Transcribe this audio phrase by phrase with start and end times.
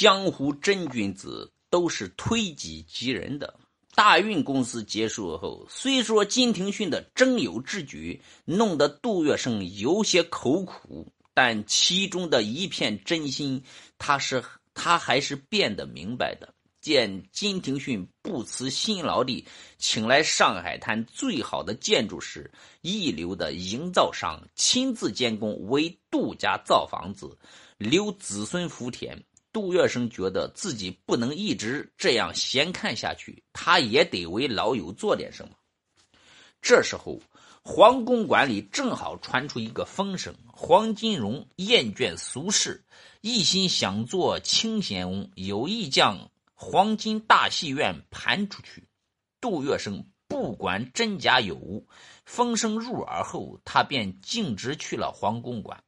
[0.00, 3.60] 江湖真君子都是推己及人的。
[3.94, 13.62] 大运公司结束后，虽说金廷训的真有之举弄得杜月笙有些口苦，但其中的一片真心，
[13.98, 14.42] 他是
[14.72, 16.54] 他还是变得明白的。
[16.80, 19.44] 见金廷训不辞辛劳地
[19.76, 27.36] 请来上海滩最好的建筑师、一流的营造商亲自监工，为杜家造房子，
[27.76, 29.22] 留子孙福田。
[29.52, 35.54] 杜月笙觉得自己不能一直这样闲看下去，他也得为老友做点什么。
[36.62, 37.20] 这时候，
[37.62, 42.84] 皇宫馆里正好传出一个风声：黄金荣厌倦俗世，
[43.22, 48.86] 一心想做清闲翁，有意将黄金大戏院盘出去。
[49.40, 51.88] 杜月笙不管真假有无，
[52.24, 55.82] 风声入耳后，他便径直去了皇宫馆。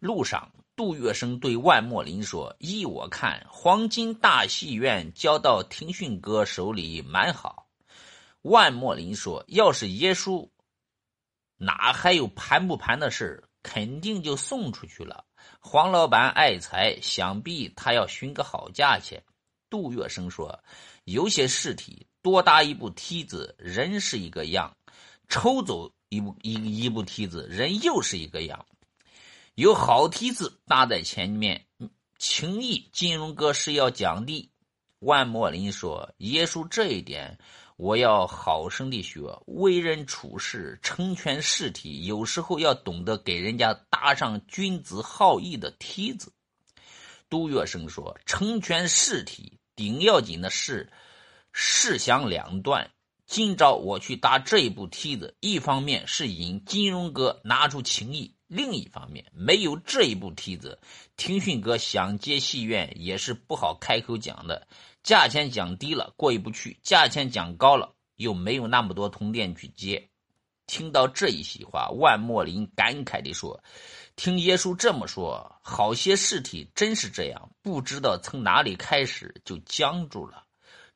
[0.00, 0.50] 路上。
[0.82, 7.68] 杜月笙对万墨林说：“依我看，黄金大戏院交到廷训哥手里蛮好。”
[8.42, 10.50] 万墨林说：“要是爷叔，
[11.56, 13.44] 哪还有盘不盘的事？
[13.62, 15.24] 肯定就送出去了。
[15.60, 19.22] 黄老板爱财，想必他要寻个好价钱。”
[19.70, 20.64] 杜月笙说
[21.06, 24.68] ：“有些事体，多搭一部梯子，人是一个样；
[25.28, 28.66] 抽走一部一一部梯子，人又是一个样。”
[29.56, 31.66] 有好梯子搭在前面，
[32.18, 34.50] 轻易金融哥是要讲的。
[35.00, 37.38] 万莫林说：“耶稣这一点，
[37.76, 39.20] 我要好生的学。
[39.44, 46.32] 为人处事，成全事体，有时候要懂得给人家搭上君子好义的梯子。”
[47.28, 50.90] 杜月笙说：“成全事体，顶要紧的是
[51.52, 52.90] 事想两断。
[53.26, 60.78] 今朝我去搭这一步梯子，一方面是引金融哥拿出情义。”另一方面，没有这一步梯子，
[61.16, 64.68] 听训哥想接戏院也是不好开口讲的。
[65.02, 70.06] 价钱讲低了过意不去，价钱讲高了又没有那么多铜店去接。
[70.66, 73.58] 听到这一席话，万墨林感慨地说
[74.16, 80.44] ：“听耶稣这么说，好些事体真是这样，不知道从哪里开始就僵住了。”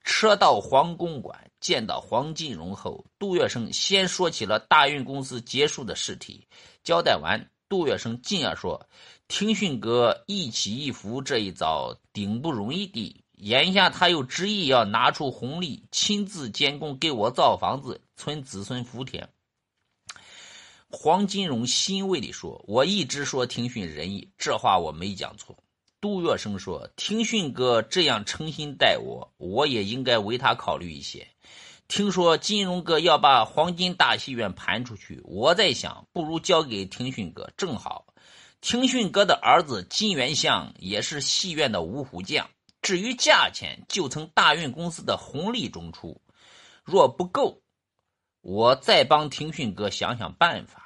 [0.04, 6.47] 车到皇宫馆，见到黄金荣后，杜月笙先说起了大运公司结束的事体。
[6.84, 8.88] 交代完，杜月笙进而说
[9.27, 19.28] ：“听训哥一起一伏这一遭顶不容易的，眼下他又执意要拿出红利，亲自监工给我造房子，存子孙福田。”
[20.88, 25.56] 黄金荣欣慰地说：“我一直说听训仁义，这话我没讲错。”
[26.00, 31.27] 杜月笙说：“听训哥这样诚心待我，我也应该为他考虑一些。”
[31.88, 38.06] 听说金融哥要把黄金大戏院盘出去，我在想，不如交给庭训哥，正好。
[38.60, 42.48] 庭训哥的儿子金元相也是戏院的五虎将。
[42.82, 46.20] 至于价钱，就从大运公司的红利中出。
[46.84, 47.62] 若不够，
[48.41, 50.82] 我再帮庭训哥想想办法。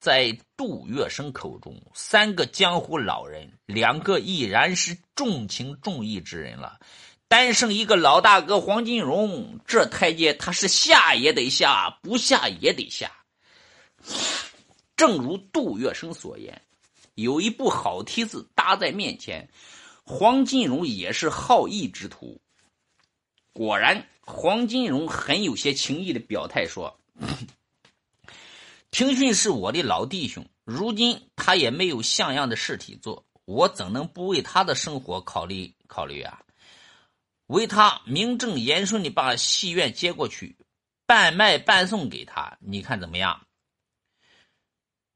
[0.00, 6.78] 在杜月笙口中，三个江湖老人，两个已然是重情重义之人了。
[7.34, 13.10] 单剩一个老大哥黄金荣，这台阶他是下也得下，不下也得下。
[14.94, 16.62] 正如杜月笙所言，
[17.16, 19.48] 有一部好梯子搭在面前，
[20.04, 22.40] 黄金荣也是好义之徒。
[23.52, 27.00] 果然，黄金荣很有些情意的表态说
[28.92, 36.38] ：“廷训是我的老弟兄，如今他也没有像样的事体做，我怎能不为他的生活考虑考虑啊？”
[37.46, 40.56] 为他名正言顺的把戏院接过去，
[41.06, 43.46] 半卖半送给他，你看怎么样？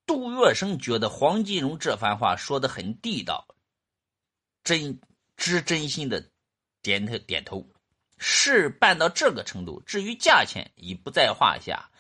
[0.07, 3.47] 杜月笙觉得黄金荣这番话说的很地道，
[4.65, 5.01] 真
[5.37, 6.31] 知真心的
[6.83, 7.67] 点头点头。
[8.19, 11.91] 事办到这个程度，至于价钱已不在话下。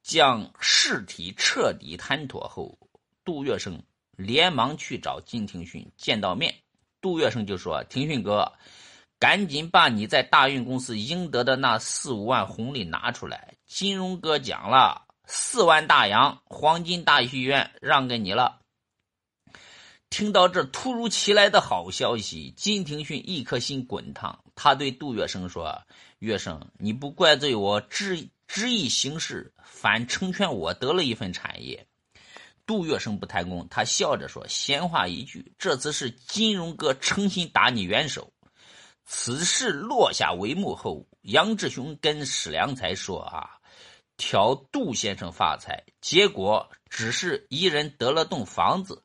[0.00, 2.78] 将事体彻底谈妥后，
[3.24, 3.78] 杜月笙
[4.12, 6.54] 连忙去找金廷训见到面。
[7.02, 8.50] 杜月笙就说：“廷训哥。”
[9.18, 13.54] 赶紧把你在大运公司应得的那四五万红利拿出来！
[13.66, 18.60] 金融哥讲了，四万大洋，黄金大戏院让给你了。
[20.08, 24.38] 听到这突如其来的好消息，金廷训一颗心滚烫。
[24.54, 25.82] 他对杜月笙说
[26.20, 31.86] ：“月笙，你不怪罪我执执意行事，反成全我得了一份产业。”
[32.64, 38.32] 杜月笙不贪功，他笑着说：“闲话一句，这次是金融哥诚心打你援手。”
[39.10, 43.58] 此事落下帷幕后，杨志雄跟史良才说：“啊，
[44.18, 49.02] 挑杜先生发财，结果只是一人得了栋房子，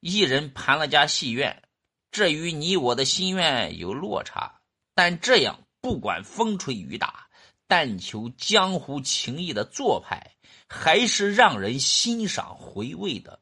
[0.00, 1.62] 一人盘了家戏院，
[2.10, 4.62] 这与你我的心愿有落差，
[4.94, 7.28] 但这样不管风吹雨打，
[7.66, 10.34] 但求江湖情谊的做派，
[10.66, 13.38] 还是让人欣赏回味的。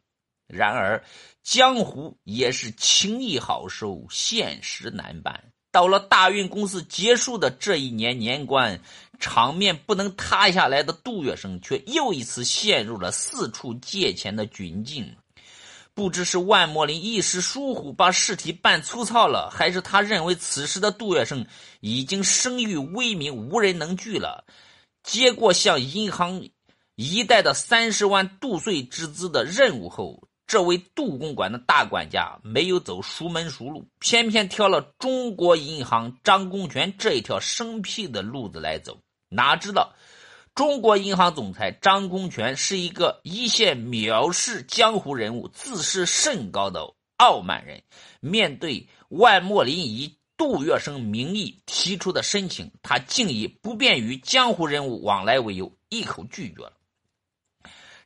[0.48, 1.04] 然而，
[1.44, 5.52] 江湖也是情谊好收，现实难办。
[5.74, 8.80] 到了大运公司结束的这一年年关，
[9.18, 15.16] 场面不能塌下来的杜月笙，却又一次陷入了四处借钱的窘境。
[15.92, 21.44] 不知是万莫林一时疏忽把事体办粗糙了，还是他认为此时的杜月笙
[21.80, 24.44] 已经声誉威名无人能拒了，
[25.02, 26.48] 接过向银行
[26.94, 38.98] 一贷的三十万杜岁之资的任务后，这位杜公馆的大管家没有走熟门熟路，偏偏挑了中国银行张公权这一条生僻的路子来走，
[39.28, 39.94] 哪知道。
[40.54, 47.82] 中国银行总裁张公权是一个一线藐视江湖人物、自视甚高的傲慢人。
[48.20, 56.72] 面对万莫林以杜月笙名义提出的申请，他竟以不便与江湖人物往来为由，一口拒绝了。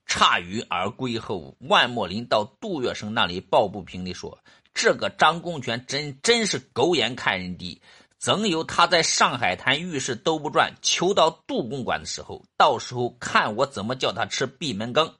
[0.09, 4.37] 铩羽而归后，万莫林到杜月笙那里抱不平地说
[4.75, 7.81] ：“这个张公权真真是狗眼看人低。”
[8.19, 12.43] 怎有他在上海滩遇事都不转，求到杜公馆的时候？
[12.57, 15.15] 到时候看我怎么叫他吃闭门羹。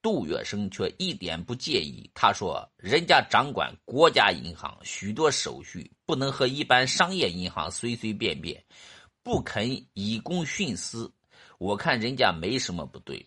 [0.00, 8.62] 杜月笙却一点不介意，他说：“人家掌管国家银行，许多手续不能和一般商业银行随随便便，
[9.24, 11.10] 不肯以公徇私。
[11.58, 13.26] 我看人家没什么不对。”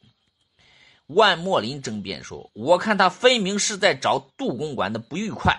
[1.14, 5.54] 万莫林争辩说：“我看他分明是在找杜公馆的不愉快。”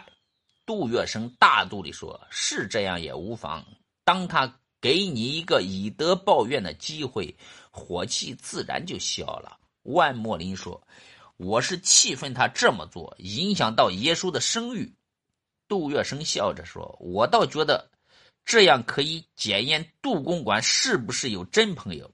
[0.64, 3.64] 杜月笙大度地说：“是这样也无妨。
[4.04, 7.36] 当他给你一个以德报怨的机会，
[7.70, 10.80] 火气自然就消了。”万莫林说
[11.36, 14.94] ：“我是气愤他这么做，影响到耶稣的声誉。”
[15.68, 17.90] 杜月笙笑着说：“我倒觉得
[18.44, 22.10] 这样可以检验杜公馆是不是有真朋友。”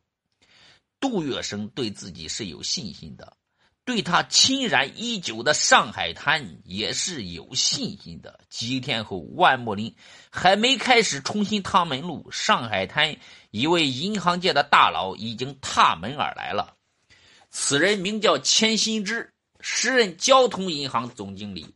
[1.01, 3.37] 杜月笙对自己是有信心的。
[3.85, 8.39] 对他侵染已久的上海滩也是有信心的。
[8.51, 9.95] 几天后，万木林
[10.31, 13.17] 还没开始重新趟门路，上海滩
[13.51, 16.77] 一位银行界的大佬已经踏门而来了。
[17.49, 21.75] 此人名叫钱新之，时任交通银行总经理，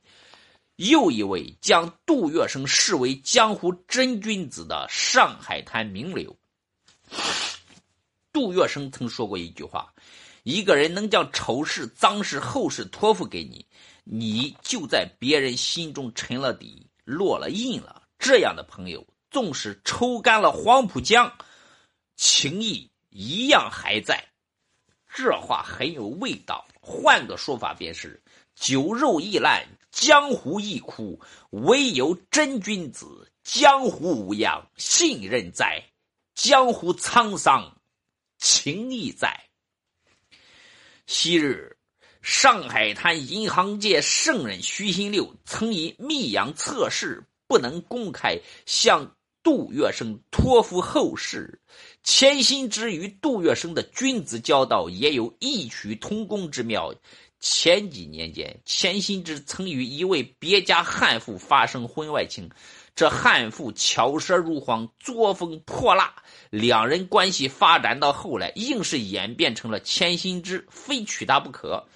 [0.77, 6.37] 又一位将杜月笙视为江湖真君子的上海滩名流。
[8.33, 9.93] 杜月笙曾说过一句话。
[10.43, 13.65] 一个人能将丑事、脏事、后事托付给你，
[14.03, 18.03] 你就在别人心中沉了底、落了印了。
[18.19, 21.33] 这样的朋友，纵使抽干了黄浦江，
[22.17, 24.25] 情谊一样还在。
[25.15, 26.67] 这话很有味道。
[26.81, 28.21] 换个说法便是：
[28.57, 31.21] 酒肉易烂，江湖易枯，
[31.51, 35.85] 唯有真君子，江湖无恙，信任在；
[36.35, 37.77] 江湖沧桑，
[38.43, 39.41] 情谊在。
[41.07, 41.77] 昔日，
[42.23, 51.61] 上海滩银行界圣人徐新六曾以密阳测试不能公开，向杜月笙托付后事。
[52.03, 56.93] 钱新之与杜月笙的君子交道也有异曲同工之妙。
[57.39, 62.51] 前几年间，钱新之曾与一位别家悍妇发生婚外情。
[62.95, 66.15] 这悍妇巧舌如簧，作风泼辣，
[66.51, 71.87] 两人关系发展到后来，硬是演变成了千心之非娶她不可。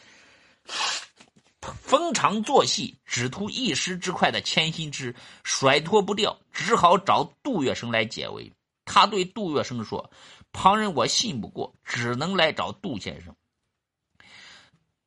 [1.60, 8.52] 逢场作戏，只图一时之快的千心之甩脱不掉，只好找杜月笙来解围。
[8.84, 10.10] 他对杜月笙说
[10.52, 13.34] ：“旁人我信不过，只能来找杜先生。”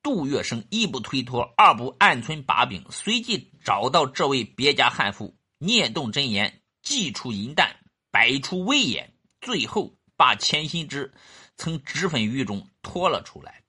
[0.03, 5.38] 杜月笙一不推脱，二不暗存把柄，随即找到这位别家悍妇。
[5.59, 7.75] 念动真言，祭出银弹，
[8.11, 11.13] 摆出威严，最后把钱新之
[11.57, 13.61] 曾脂粉狱中拖了出来。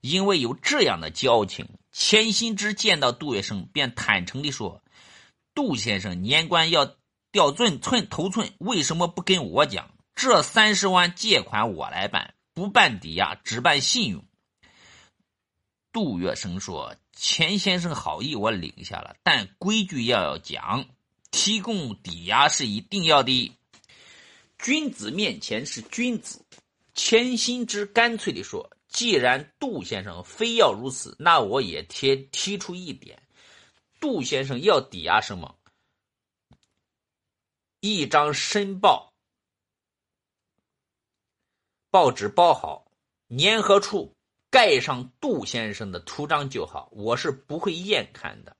[0.00, 4.82] 因为有这样的交情，钱新之见到杜月笙，便坦诚地说
[5.54, 6.96] ：“杜先生年关要
[7.30, 9.94] 掉寸寸头寸，为什么不跟我讲？
[10.14, 14.24] 这三十万借款我来办，不办抵押，只办信用。”
[15.92, 20.86] 杜月笙说：“钱先生好意我领下了，但规矩要要讲。”
[21.30, 23.56] 提供抵押是一定要的，
[24.58, 26.44] 君子面前是君子。
[26.94, 33.22] 钱新之干脆地说：“既然杜先生非要如此，那我也提提出一点。
[34.00, 35.56] 杜先生要抵押什么？
[37.80, 39.14] 一张申报，
[41.90, 42.90] 报纸包好，
[43.38, 44.14] 粘合处
[44.50, 48.56] 盖上杜先生的图章就好，我是不会验看的。”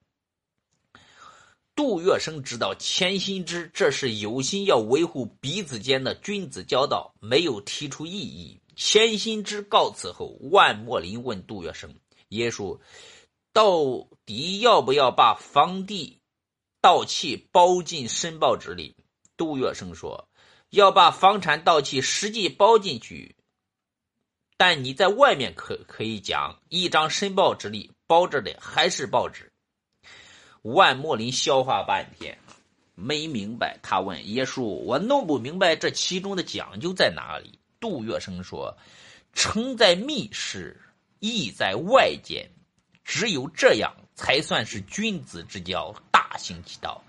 [1.80, 8.60] 杜月笙知道钱新之这是有心要维护彼此间的君子交道，没有提出异议。
[8.76, 11.88] 钱新之告辞后，万墨林问杜月笙
[12.28, 12.82] ：“爷叔，
[13.54, 16.18] 到底要不要把房地
[16.82, 18.94] 盗窃包进申报纸里？”
[19.38, 20.28] 杜月笙说
[20.68, 23.36] ：“要把房产盗窃实际包进去，
[24.58, 29.49] 但你在外面可可以讲，一张申报纸里包着的还是报纸。”
[30.62, 32.36] 万莫林消化半天，
[32.94, 33.78] 没明白。
[33.82, 38.76] 他问耶稣：“我弄不明白这其中的讲究在哪里？”杜月笙说
[39.32, 40.78] ：“诚在密室，
[41.18, 42.50] 意在外间，
[43.04, 47.02] 只有这样才算是君子之交，大行其道。”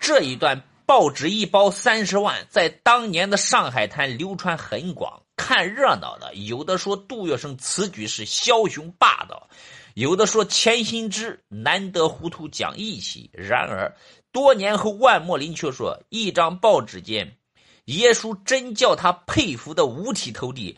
[0.00, 5.22] 这一段报纸一包三十万，在当年的上海滩流传很广。
[5.36, 9.48] 看热闹的有的说杜月笙此举是枭雄霸道，
[9.94, 13.30] 有的说钱新之难得糊涂讲义气。
[13.32, 13.94] 然而
[14.32, 17.36] 多年后，万墨林却说一张报纸间。
[17.84, 20.76] 耶稣真叫他佩服的五体投地。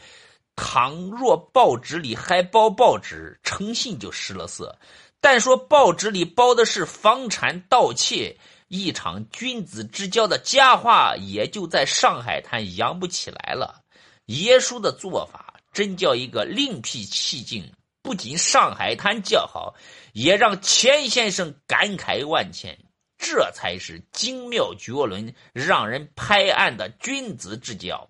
[0.54, 4.78] 倘若报纸里还包报纸，诚信就失了色。
[5.22, 8.36] 但说报纸里包的是房产盗窃，
[8.74, 13.82] 一场君子之交的佳话，也就在上海滩扬不起来了。
[14.28, 19.74] 耶稣的做法真叫一个另辟蹊径，不仅上海滩叫好，
[20.14, 22.78] 也让钱先生感慨万千。
[23.18, 28.08] 这才是精妙绝伦、让人拍案的君子之交。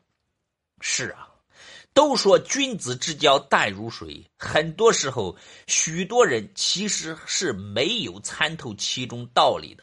[0.80, 1.26] 是啊，
[1.92, 9.82] 都说君子之交淡如水，很多时候，许多人其实是没有参透其中道理的。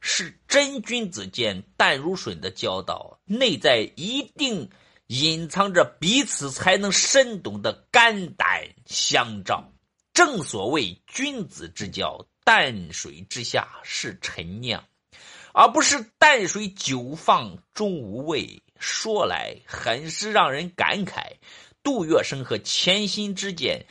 [0.00, 4.68] 是真君子间淡如水的交道，内在一定
[5.06, 9.72] 隐藏着彼此才能深懂的肝胆相照。
[10.12, 12.26] 正所谓君子之交。
[12.44, 14.82] 淡水之下是陈酿，
[15.52, 18.62] 而不是淡水久放终无味。
[18.78, 21.32] 说来很是让人感慨。
[21.82, 23.84] 杜月笙和钱心之间，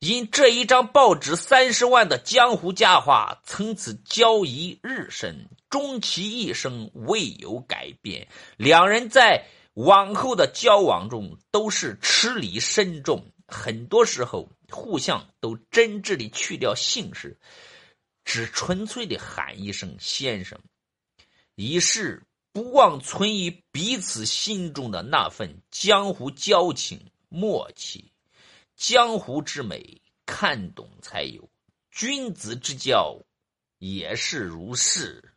[0.00, 8.26] 因这一张报纸三十万的江湖佳话，从此交谊日深，终其一生未有改变。
[8.56, 17.38] 两人在往后的交往中都是吃礼深重，很多时候互相都真挚的去掉姓氏。
[18.24, 20.58] 只纯粹的喊一声“先生”，
[21.56, 28.09] 以示不忘存于彼此心中的那份江湖交情默契。
[28.80, 31.42] 江湖之美，看懂才有；
[31.90, 33.22] 君子之交，
[33.76, 35.34] 也是如是。